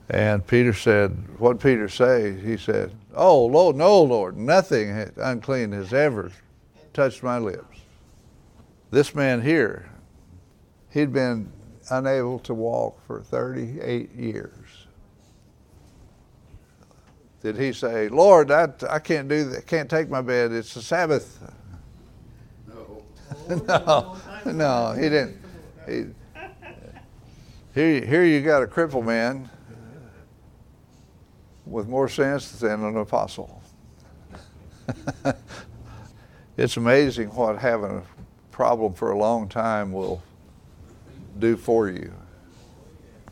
[0.10, 2.40] And Peter said, What Peter say?
[2.40, 6.32] He said, Oh, Lord, no, Lord, nothing unclean has ever
[6.94, 7.80] touched my lips.
[8.92, 9.90] This man here,
[10.92, 11.52] he'd been
[11.90, 14.52] unable to walk for 38 years.
[17.42, 20.82] Did he say, Lord, I, I can't do that, can't take my bed, it's the
[20.82, 21.40] Sabbath?
[22.68, 23.04] No.
[23.68, 25.43] no, no, he didn't.
[25.88, 26.06] He,
[27.74, 29.50] here, here you got a crippled man
[31.66, 33.62] with more sense than an apostle.
[36.58, 38.04] it's amazing what having a
[38.52, 40.22] problem for a long time will
[41.40, 42.14] do for you.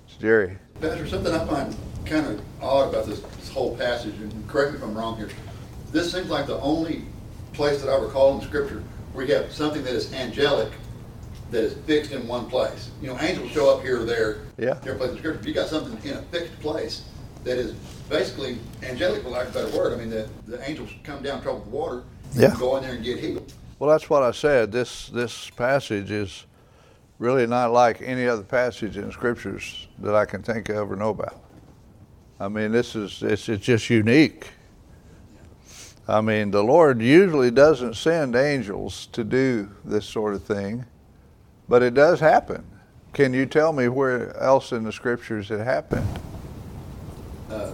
[0.07, 0.57] It's Jerry.
[0.81, 4.77] Pastor, something I find kind of odd about this, this whole passage, and correct me
[4.77, 5.29] if I'm wrong here.
[5.91, 7.05] This seems like the only
[7.53, 8.83] place that I recall in Scripture
[9.13, 10.71] where you have something that is angelic
[11.51, 12.89] that is fixed in one place.
[13.01, 14.75] You know, angels show up here or there, Yeah.
[14.75, 15.47] different places in Scripture.
[15.47, 17.03] You got something in a fixed place
[17.43, 17.73] that is
[18.09, 19.93] basically angelic, for lack of a better word.
[19.93, 22.55] I mean, the, the angels come down, trouble the water, Yeah.
[22.57, 23.51] go in there and get healed.
[23.79, 24.71] Well, that's what I said.
[24.71, 26.45] This this passage is
[27.19, 30.95] really not like any other passage in the scriptures that I can think of or
[30.95, 31.41] know about.
[32.39, 34.49] I mean, this is it's, it's just unique.
[36.07, 40.85] I mean, the Lord usually doesn't send angels to do this sort of thing,
[41.71, 42.65] but it does happen.
[43.13, 46.05] Can you tell me where else in the scriptures it happened?
[47.49, 47.71] Uh,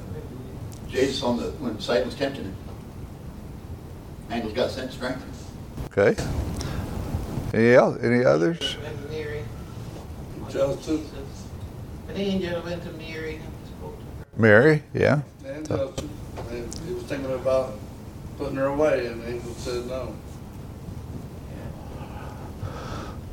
[0.88, 2.56] Jesus on the, when Satan was tempting him,
[4.30, 5.34] angels got sent to strengthen him.
[5.86, 6.24] Okay.
[7.56, 7.98] Any else?
[8.04, 8.78] Any others?
[9.10, 9.44] Mary.
[10.48, 11.02] Joseph.
[12.10, 14.40] An angel went to Mary and spoke to her.
[14.40, 15.22] Mary, yeah.
[15.44, 16.06] And Joseph,
[16.52, 17.74] and he was thinking about
[18.38, 20.16] putting her away, and the angel said no.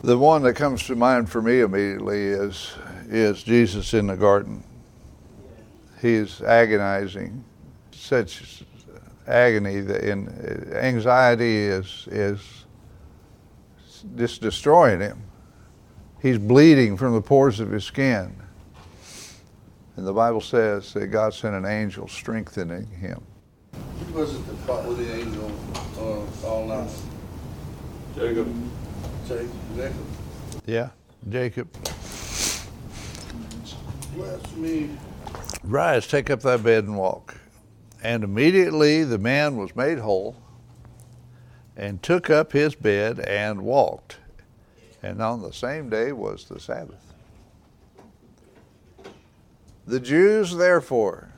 [0.04, 2.74] The one that comes to mind for me immediately is
[3.08, 4.62] is Jesus in the garden.
[6.02, 7.42] He's agonizing,
[7.90, 8.64] such
[9.26, 10.28] agony that in
[10.74, 12.66] anxiety is is
[14.14, 15.22] just destroying him.
[16.20, 18.36] He's bleeding from the pores of his skin.
[19.96, 23.22] And the Bible says that God sent an angel strengthening him.
[23.72, 25.50] Who was it that fought with the angel
[25.96, 26.90] uh, all night?
[28.14, 28.54] Jacob.
[29.26, 29.94] Jacob.
[30.66, 30.90] Yeah,
[31.28, 31.72] Jacob.
[34.14, 34.90] Bless me.
[35.62, 37.37] Rise, take up thy bed and walk.
[38.02, 40.37] And immediately the man was made whole
[41.76, 44.18] and took up his bed and walked.
[45.02, 47.14] And on the same day was the Sabbath.
[49.87, 51.30] The Jews, therefore,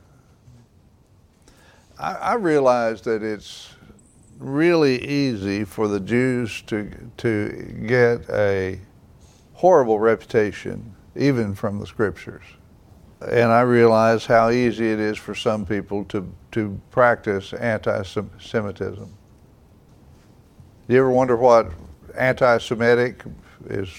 [1.98, 3.75] I, I realize that it's
[4.38, 7.48] really easy for the Jews to, to
[7.86, 8.80] get a
[9.54, 12.44] horrible reputation, even from the scriptures
[13.22, 19.16] and I realize how easy it is for some people to, to practice anti Semitism.
[20.88, 21.72] Do you ever wonder what
[22.16, 23.22] anti Semitic
[23.68, 23.90] is?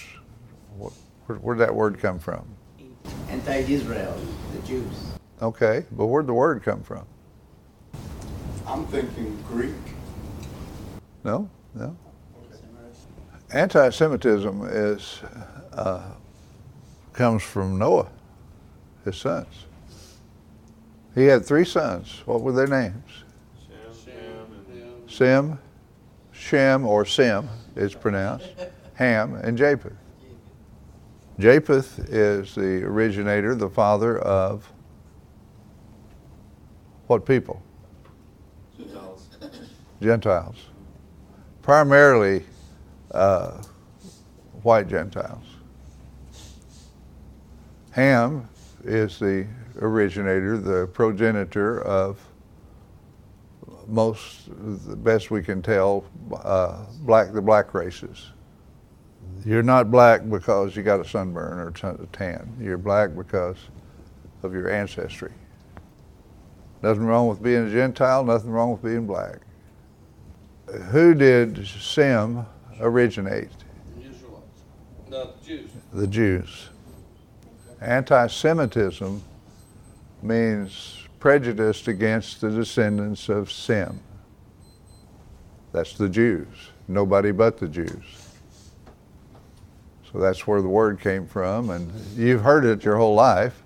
[0.78, 2.48] Where, where'd that word come from?
[3.30, 4.18] Anti-Israel,
[4.54, 5.14] the Jews.
[5.42, 7.06] Okay, but where'd the word come from?
[8.66, 9.74] I'm thinking Greek.
[11.28, 11.98] No, no.
[13.54, 15.20] Anti Semitism is,
[15.74, 16.12] uh,
[17.12, 18.08] comes from Noah
[19.04, 19.66] his sons.
[21.16, 22.22] He had three sons.
[22.26, 23.26] What were their names?
[23.68, 25.10] Shem Shem and Ham.
[25.10, 25.60] Sem,
[26.32, 28.48] Shem, or Sim—it's pronounced,
[28.94, 29.98] Ham, and Japheth.
[31.40, 34.72] Japheth is the originator, the father of
[37.08, 37.62] what people?
[38.78, 39.28] Gentiles.
[40.02, 40.67] Gentiles.
[41.68, 42.46] Primarily
[43.12, 43.62] uh,
[44.64, 45.44] white Gentiles.
[47.92, 48.48] Ham
[48.86, 49.46] is the
[49.82, 52.22] originator, the progenitor of
[53.86, 54.44] most,
[54.88, 56.06] the best we can tell,
[56.42, 58.28] uh, black the black races.
[59.46, 62.56] You're not black because you got a sunburn or a tan.
[62.62, 63.58] You're black because
[64.42, 65.34] of your ancestry.
[66.82, 68.24] Nothing wrong with being a Gentile.
[68.24, 69.42] Nothing wrong with being black.
[70.92, 72.46] Who did Sem
[72.80, 73.50] originate?
[74.00, 74.64] Israelites.
[75.10, 75.70] No, Jews.
[75.94, 76.70] The Jews.
[77.80, 79.22] Anti Semitism
[80.22, 84.00] means prejudice against the descendants of Sem.
[85.72, 86.48] That's the Jews,
[86.88, 88.04] nobody but the Jews.
[90.12, 93.64] So that's where the word came from, and you've heard it your whole life.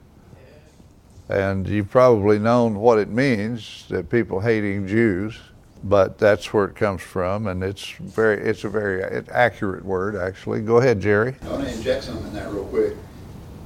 [1.30, 5.40] And you've probably known what it means that people hating Jews,
[5.84, 10.62] but that's where it comes from, and it's very, it's a very accurate word, actually.
[10.62, 11.36] Go ahead, Jerry.
[11.44, 12.96] I want to inject something in that real quick.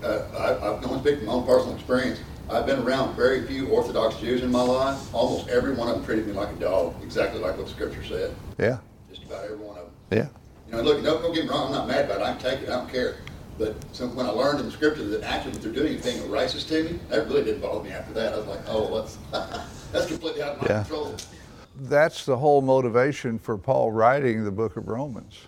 [0.03, 2.19] Uh, I, I can only speak from my own personal experience.
[2.49, 5.13] I've been around very few Orthodox Jews in my life.
[5.13, 8.03] Almost every one of them treated me like a dog, exactly like what the Scripture
[8.03, 8.35] said.
[8.59, 8.77] Yeah.
[9.09, 9.93] Just about every one of them.
[10.11, 10.27] Yeah.
[10.67, 11.67] You know, look, don't, don't get me wrong.
[11.67, 12.23] I'm not mad about it.
[12.23, 12.69] I can take it.
[12.69, 13.15] I don't care.
[13.57, 16.21] But so when I learned in the Scripture that actually what they're doing is being
[16.29, 18.33] racist to me, that really didn't bother me after that.
[18.33, 19.17] I was like, oh, that's
[19.91, 20.81] that's completely out of my Yeah.
[20.83, 21.15] control.
[21.77, 25.47] That's the whole motivation for Paul writing the book of Romans.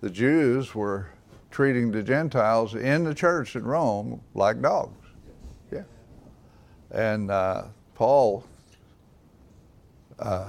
[0.00, 1.08] the Jews were
[1.50, 5.06] treating the Gentiles in the church in Rome like dogs.
[5.72, 5.82] Yeah.
[6.90, 7.64] And uh,
[7.94, 8.44] Paul
[10.18, 10.46] uh,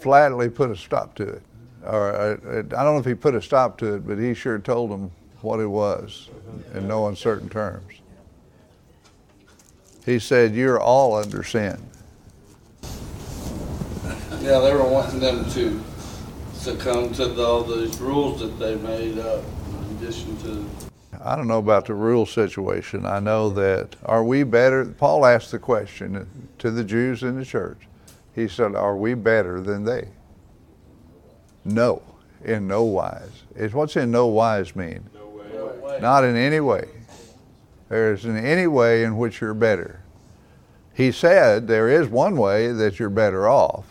[0.00, 1.42] flatly put a stop to it.
[1.84, 4.58] Or uh, I don't know if he put a stop to it, but he sure
[4.58, 5.10] told them
[5.40, 6.28] what it was
[6.74, 7.94] in no uncertain terms.
[10.04, 11.87] He said, You're all under sin.
[14.40, 15.82] Yeah, they were wanting them to
[16.52, 20.64] succumb to the, all these rules that they made up in addition to.
[21.24, 23.04] I don't know about the rule situation.
[23.04, 24.84] I know that are we better?
[24.84, 27.78] Paul asked the question to the Jews in the church.
[28.34, 30.08] He said, Are we better than they?
[31.64, 32.02] No,
[32.44, 33.42] in no wise.
[33.56, 35.10] It's what's in no wise mean?
[35.14, 35.98] No way.
[36.00, 36.88] Not in any way.
[37.88, 40.00] There isn't any way in which you're better.
[40.94, 43.86] He said there is one way that you're better off,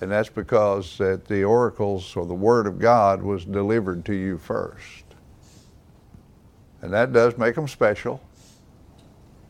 [0.00, 4.38] and that's because that the oracles or the Word of God was delivered to you
[4.38, 5.04] first.
[6.82, 8.22] And that does make them special.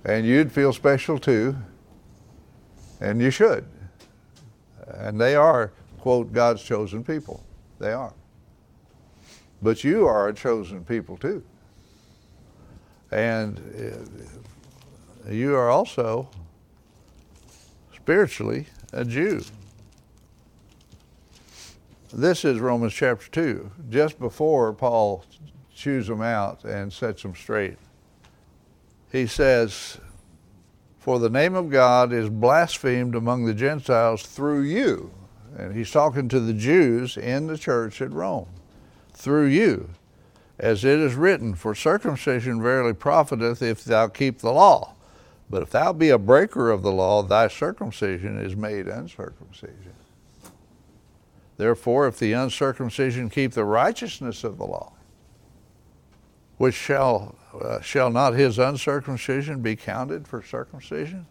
[0.04, 1.56] And you'd feel special too.
[3.00, 3.66] And you should.
[4.86, 7.44] And they are, quote, God's chosen people.
[7.78, 8.14] They are.
[9.60, 11.44] But you are a chosen people too.
[13.10, 13.58] And
[15.26, 16.28] uh, you are also
[17.94, 19.42] spiritually a Jew.
[22.12, 25.26] This is Romans chapter 2, just before Paul
[25.74, 27.76] chews them out and sets them straight.
[29.12, 29.98] He says,
[30.98, 35.10] For the name of God is blasphemed among the Gentiles through you.
[35.58, 38.48] And he's talking to the Jews in the church at Rome.
[39.12, 39.90] Through you.
[40.58, 44.94] As it is written, For circumcision verily profiteth if thou keep the law.
[45.50, 49.92] But if thou be a breaker of the law, thy circumcision is made uncircumcision.
[51.58, 54.92] Therefore, if the uncircumcision keep the righteousness of the law,
[56.56, 61.26] which shall, uh, shall not his uncircumcision be counted for circumcision?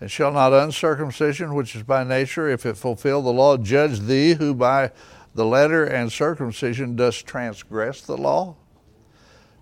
[0.00, 4.34] And shall not uncircumcision, which is by nature, if it fulfill the law, judge thee
[4.34, 4.92] who by
[5.34, 8.56] the letter and circumcision dost transgress the law?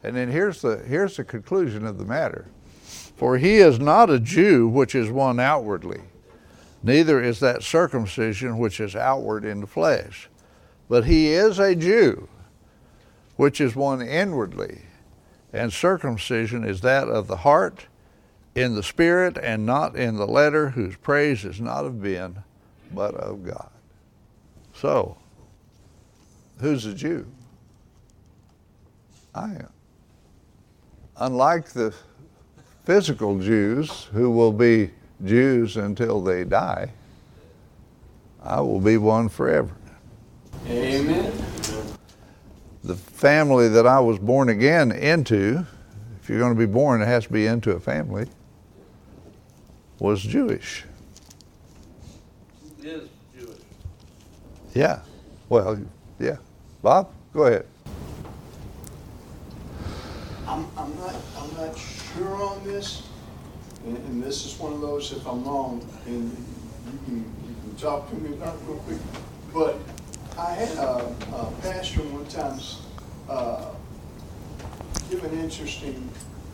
[0.02, 2.48] And then here's the, here's the conclusion of the matter.
[3.16, 6.00] For he is not a Jew which is one outwardly,
[6.84, 10.28] neither is that circumcision which is outward in the flesh,
[10.88, 12.28] but he is a Jew
[13.36, 14.82] which is one inwardly,
[15.52, 17.86] and circumcision is that of the heart,
[18.54, 22.44] in the spirit, and not in the letter, whose praise is not of men,
[22.92, 23.70] but of God.
[24.74, 25.16] So,
[26.60, 27.26] who's a Jew?
[29.34, 29.70] I am.
[31.16, 31.94] Unlike the
[32.84, 34.90] physical Jews who will be
[35.22, 36.90] Jews until they die,
[38.42, 39.70] I will be one forever.
[40.68, 41.32] Amen.
[42.82, 45.66] The family that I was born again into,
[46.20, 48.26] if you're going to be born, it has to be into a family,
[49.98, 50.84] was Jewish.
[52.82, 53.58] Is Jewish.
[54.74, 55.00] Yeah.
[55.48, 55.80] Well,
[56.18, 56.36] yeah.
[56.82, 57.66] Bob, go ahead.
[60.46, 63.02] I'm, I'm not, I'm not sure on this,
[63.84, 66.30] and, and this is one of those, if I'm wrong, and
[66.86, 68.98] you can, you can talk to me about it real quick.
[69.52, 69.78] But
[70.38, 72.58] I had a, a pastor one time,
[73.28, 73.70] uh,
[75.10, 76.08] give an interesting,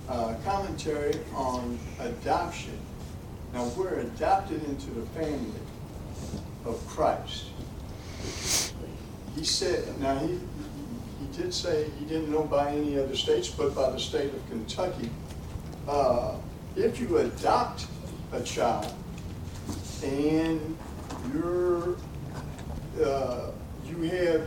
[0.09, 2.79] uh, commentary on adoption.
[3.55, 5.61] Now, we're adopted into the family
[6.65, 7.47] of Christ.
[9.37, 10.39] He said, now he,
[11.21, 14.49] he did say he didn't know by any other states, but by the state of
[14.51, 15.11] Kentucky.
[15.89, 16.35] Uh,
[16.77, 17.87] if you adopt
[18.33, 18.93] a child
[20.05, 20.77] and
[21.33, 21.97] you're,
[23.05, 23.51] uh,
[23.87, 24.47] you have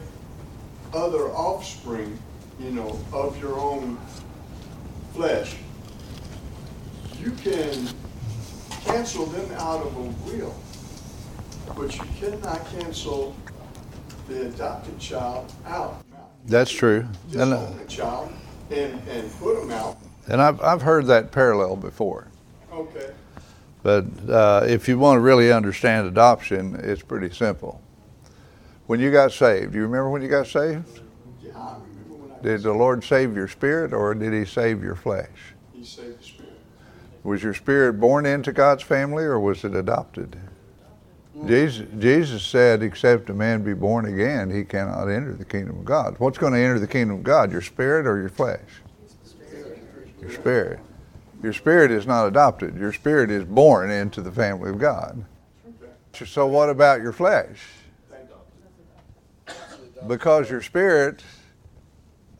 [0.93, 2.17] other offspring,
[2.59, 3.97] you know, of your own
[5.13, 5.55] flesh,
[7.19, 7.87] you can
[8.85, 10.55] cancel them out of a will,
[11.75, 13.35] but you cannot cancel
[14.27, 16.03] the adopted child out.
[16.45, 17.05] That's true.
[17.27, 18.31] Just And, uh, own the child
[18.71, 19.97] and, and put them out.
[20.27, 22.27] And I've, I've heard that parallel before.
[22.71, 23.11] Okay.
[23.81, 27.81] But uh, if you want to really understand adoption, it's pretty simple.
[28.87, 31.01] When you got saved, do you remember when you got saved?
[31.41, 32.41] Yeah, I remember when I.
[32.41, 35.53] Did the Lord save your spirit or did He save your flesh?
[35.73, 36.59] He saved the spirit.
[37.23, 40.37] Was your spirit born into God's family or was it adopted?
[41.47, 45.83] Jesus, Jesus said, except a man be born again, he cannot enter the kingdom of
[45.83, 46.15] God.
[46.19, 48.59] What's going to enter the kingdom of God, your spirit or your flesh?
[50.23, 50.79] Your spirit.
[51.41, 52.77] Your spirit is not adopted.
[52.77, 55.25] Your spirit is born into the family of God.
[56.25, 57.59] So what about your flesh?
[60.07, 61.23] because your spirit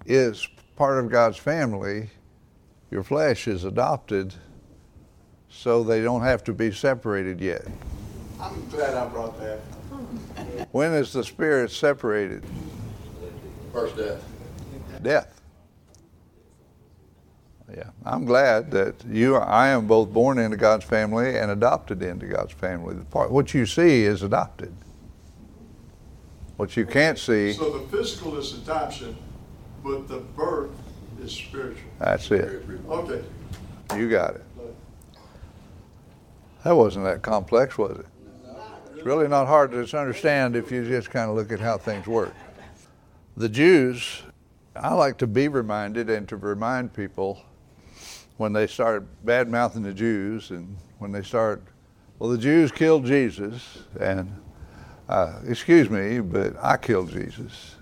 [0.05, 2.09] is part of God's family,
[2.91, 4.34] your flesh is adopted,
[5.49, 7.65] so they don't have to be separated yet.
[8.39, 9.59] I'm glad I brought that.
[10.71, 12.43] When is the spirit separated?
[13.71, 14.23] First death.
[15.01, 15.32] Death.
[17.76, 22.28] Yeah, I'm glad that you, I am both born into God's family and adopted into
[22.28, 22.93] God's family.
[22.93, 24.74] The part, what you see is adopted.
[26.57, 29.17] What you can't see, So the physical is adoption,
[29.84, 30.69] but the birth
[31.19, 31.89] is spiritual.
[31.97, 32.63] that's it.
[32.88, 33.24] Okay.
[33.95, 34.43] You got it.
[36.63, 38.05] That wasn't that complex, was it?
[38.95, 42.05] It's really not hard to understand if you just kind of look at how things
[42.05, 42.34] work.
[43.36, 44.21] The Jews,
[44.76, 47.41] I like to be reminded and to remind people
[48.38, 51.63] when they start bad mouthing the Jews and when they start,
[52.19, 54.34] well, the Jews killed Jesus, and
[55.09, 57.75] uh, excuse me, but I killed Jesus.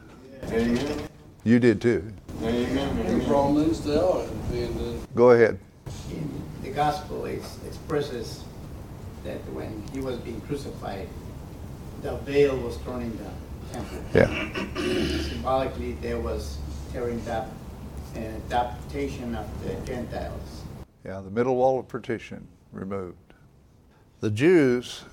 [0.46, 1.08] Amen.
[1.44, 2.12] You did too.
[2.44, 3.20] Amen.
[3.20, 4.98] The they are.
[5.16, 5.60] Go ahead.
[6.10, 8.44] In the gospel it expresses
[9.24, 11.08] that when he was being crucified,
[12.02, 13.98] the veil was torn in the temple.
[14.14, 15.22] Yeah.
[15.30, 16.58] Symbolically, there was
[16.92, 17.50] tearing up
[18.16, 20.64] an adaptation of the Gentiles.
[21.06, 23.18] Yeah, the middle wall of partition removed.
[24.20, 25.04] The Jews,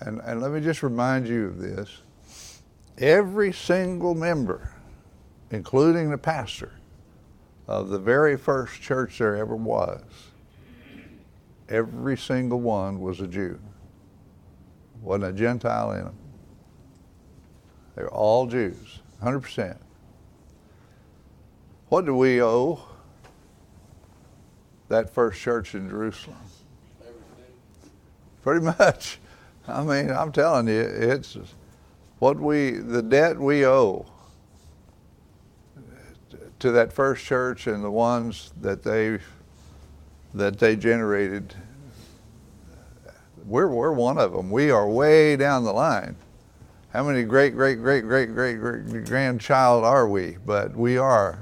[0.00, 2.00] and, and let me just remind you of this
[2.98, 4.72] every single member,
[5.50, 6.72] including the pastor,
[7.66, 10.02] of the very first church there ever was,
[11.68, 13.58] every single one was a Jew.
[15.00, 16.16] Wasn't a Gentile in them.
[17.94, 19.76] They were all Jews, 100%.
[21.94, 22.80] What do we owe
[24.88, 26.40] that first church in Jerusalem?
[28.42, 29.20] Pretty much.
[29.68, 31.38] I mean, I'm telling you, it's
[32.18, 34.06] what we, the debt we owe
[36.58, 39.20] to that first church and the ones that they,
[40.34, 41.54] that they generated.
[43.46, 44.50] We're, we're one of them.
[44.50, 46.16] We are way down the line.
[46.92, 50.38] How many great, great, great, great, great, great grandchild are we?
[50.44, 51.38] But we are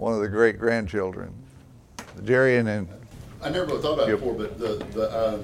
[0.00, 1.30] one of the great grandchildren.
[2.24, 2.88] Jerry and, and
[3.42, 5.38] I never really thought about it before, but the, the, uh,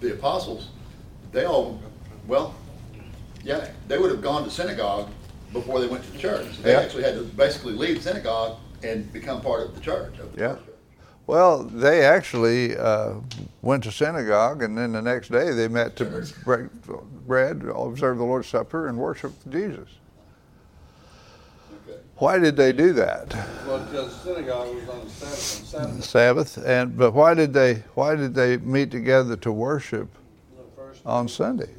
[0.00, 0.68] the apostles,
[1.32, 1.80] they all,
[2.26, 2.54] well,
[3.42, 5.10] yeah, they would have gone to synagogue
[5.54, 6.58] before they went to church.
[6.62, 6.80] They Yeah.
[6.80, 10.18] actually had to basically leave synagogue and become part of the church.
[10.18, 10.56] of the Yeah.
[11.26, 13.14] Well, they actually uh,
[13.62, 16.66] went to synagogue, and then the next day they met to break
[17.26, 19.88] bread, observe the Lord's Supper, and worship Jesus.
[22.22, 23.34] Why did they do that?
[23.66, 26.48] Well, because synagogue was on the Sabbath, on Sabbath.
[26.48, 30.08] Sabbath, and but why did they why did they meet together to worship
[31.04, 31.70] on Sunday?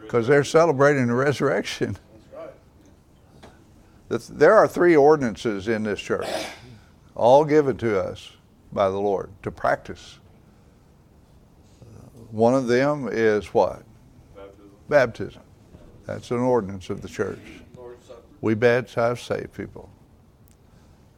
[0.00, 1.98] Because they're celebrating the resurrection.
[4.08, 4.38] That's- right.
[4.38, 6.28] There are three ordinances in this church,
[7.16, 8.36] all given to us
[8.72, 10.20] by the Lord to practice.
[12.30, 13.82] One of them is what?
[14.36, 14.70] Baptism.
[14.88, 15.42] Baptism.
[16.06, 17.59] That's an ordinance of the church.
[18.40, 19.90] We baptize saved people.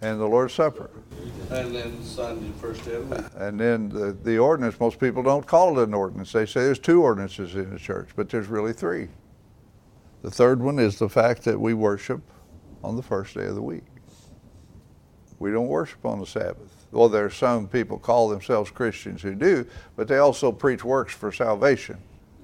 [0.01, 0.91] And the Lord's Supper.
[1.51, 3.25] And then Sunday, first day of the week.
[3.37, 6.33] And then the, the ordinance, most people don't call it an ordinance.
[6.33, 9.09] They say there's two ordinances in the church, but there's really three.
[10.23, 12.21] The third one is the fact that we worship
[12.83, 13.85] on the first day of the week.
[15.39, 16.87] We don't worship on the Sabbath.
[16.91, 19.67] Well, there are some people call themselves Christians who do,
[19.97, 21.99] but they also preach works for salvation.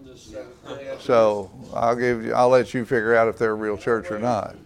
[0.04, 3.50] This Sabbath day after So I'll give you, I'll let you figure out if they're
[3.50, 4.56] a real church or not.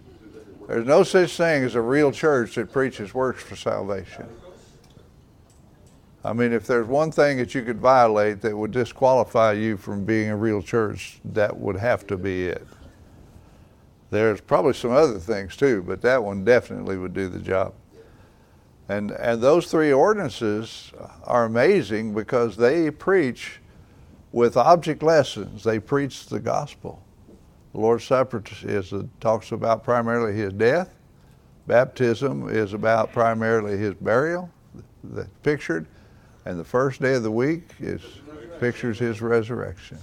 [0.67, 4.27] There's no such thing as a real church that preaches works for salvation.
[6.25, 10.05] I mean, if there's one thing that you could violate that would disqualify you from
[10.05, 12.65] being a real church, that would have to be it.
[14.09, 17.73] There's probably some other things too, but that one definitely would do the job.
[18.87, 20.93] And, and those three ordinances
[21.23, 23.59] are amazing because they preach
[24.31, 25.63] with object lessons.
[25.63, 27.02] They preach the gospel.
[27.73, 30.93] The Lord's Supper is talks about primarily his death.
[31.65, 34.49] Baptism is about primarily his burial,
[35.03, 35.87] the pictured,
[36.45, 38.01] and the first day of the week is
[38.59, 39.97] pictures his resurrection.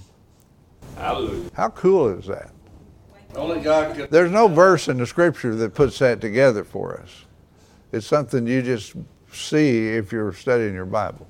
[0.97, 1.49] Hallelujah.
[1.53, 2.51] How cool is that?
[3.35, 3.95] Only God.
[4.09, 7.25] There's no verse in the scripture that puts that together for us.
[7.93, 8.95] It's something you just
[9.31, 11.27] see if you're studying your Bible.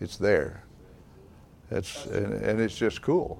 [0.00, 0.64] It's there.
[1.70, 3.36] It's and, and it's just cool.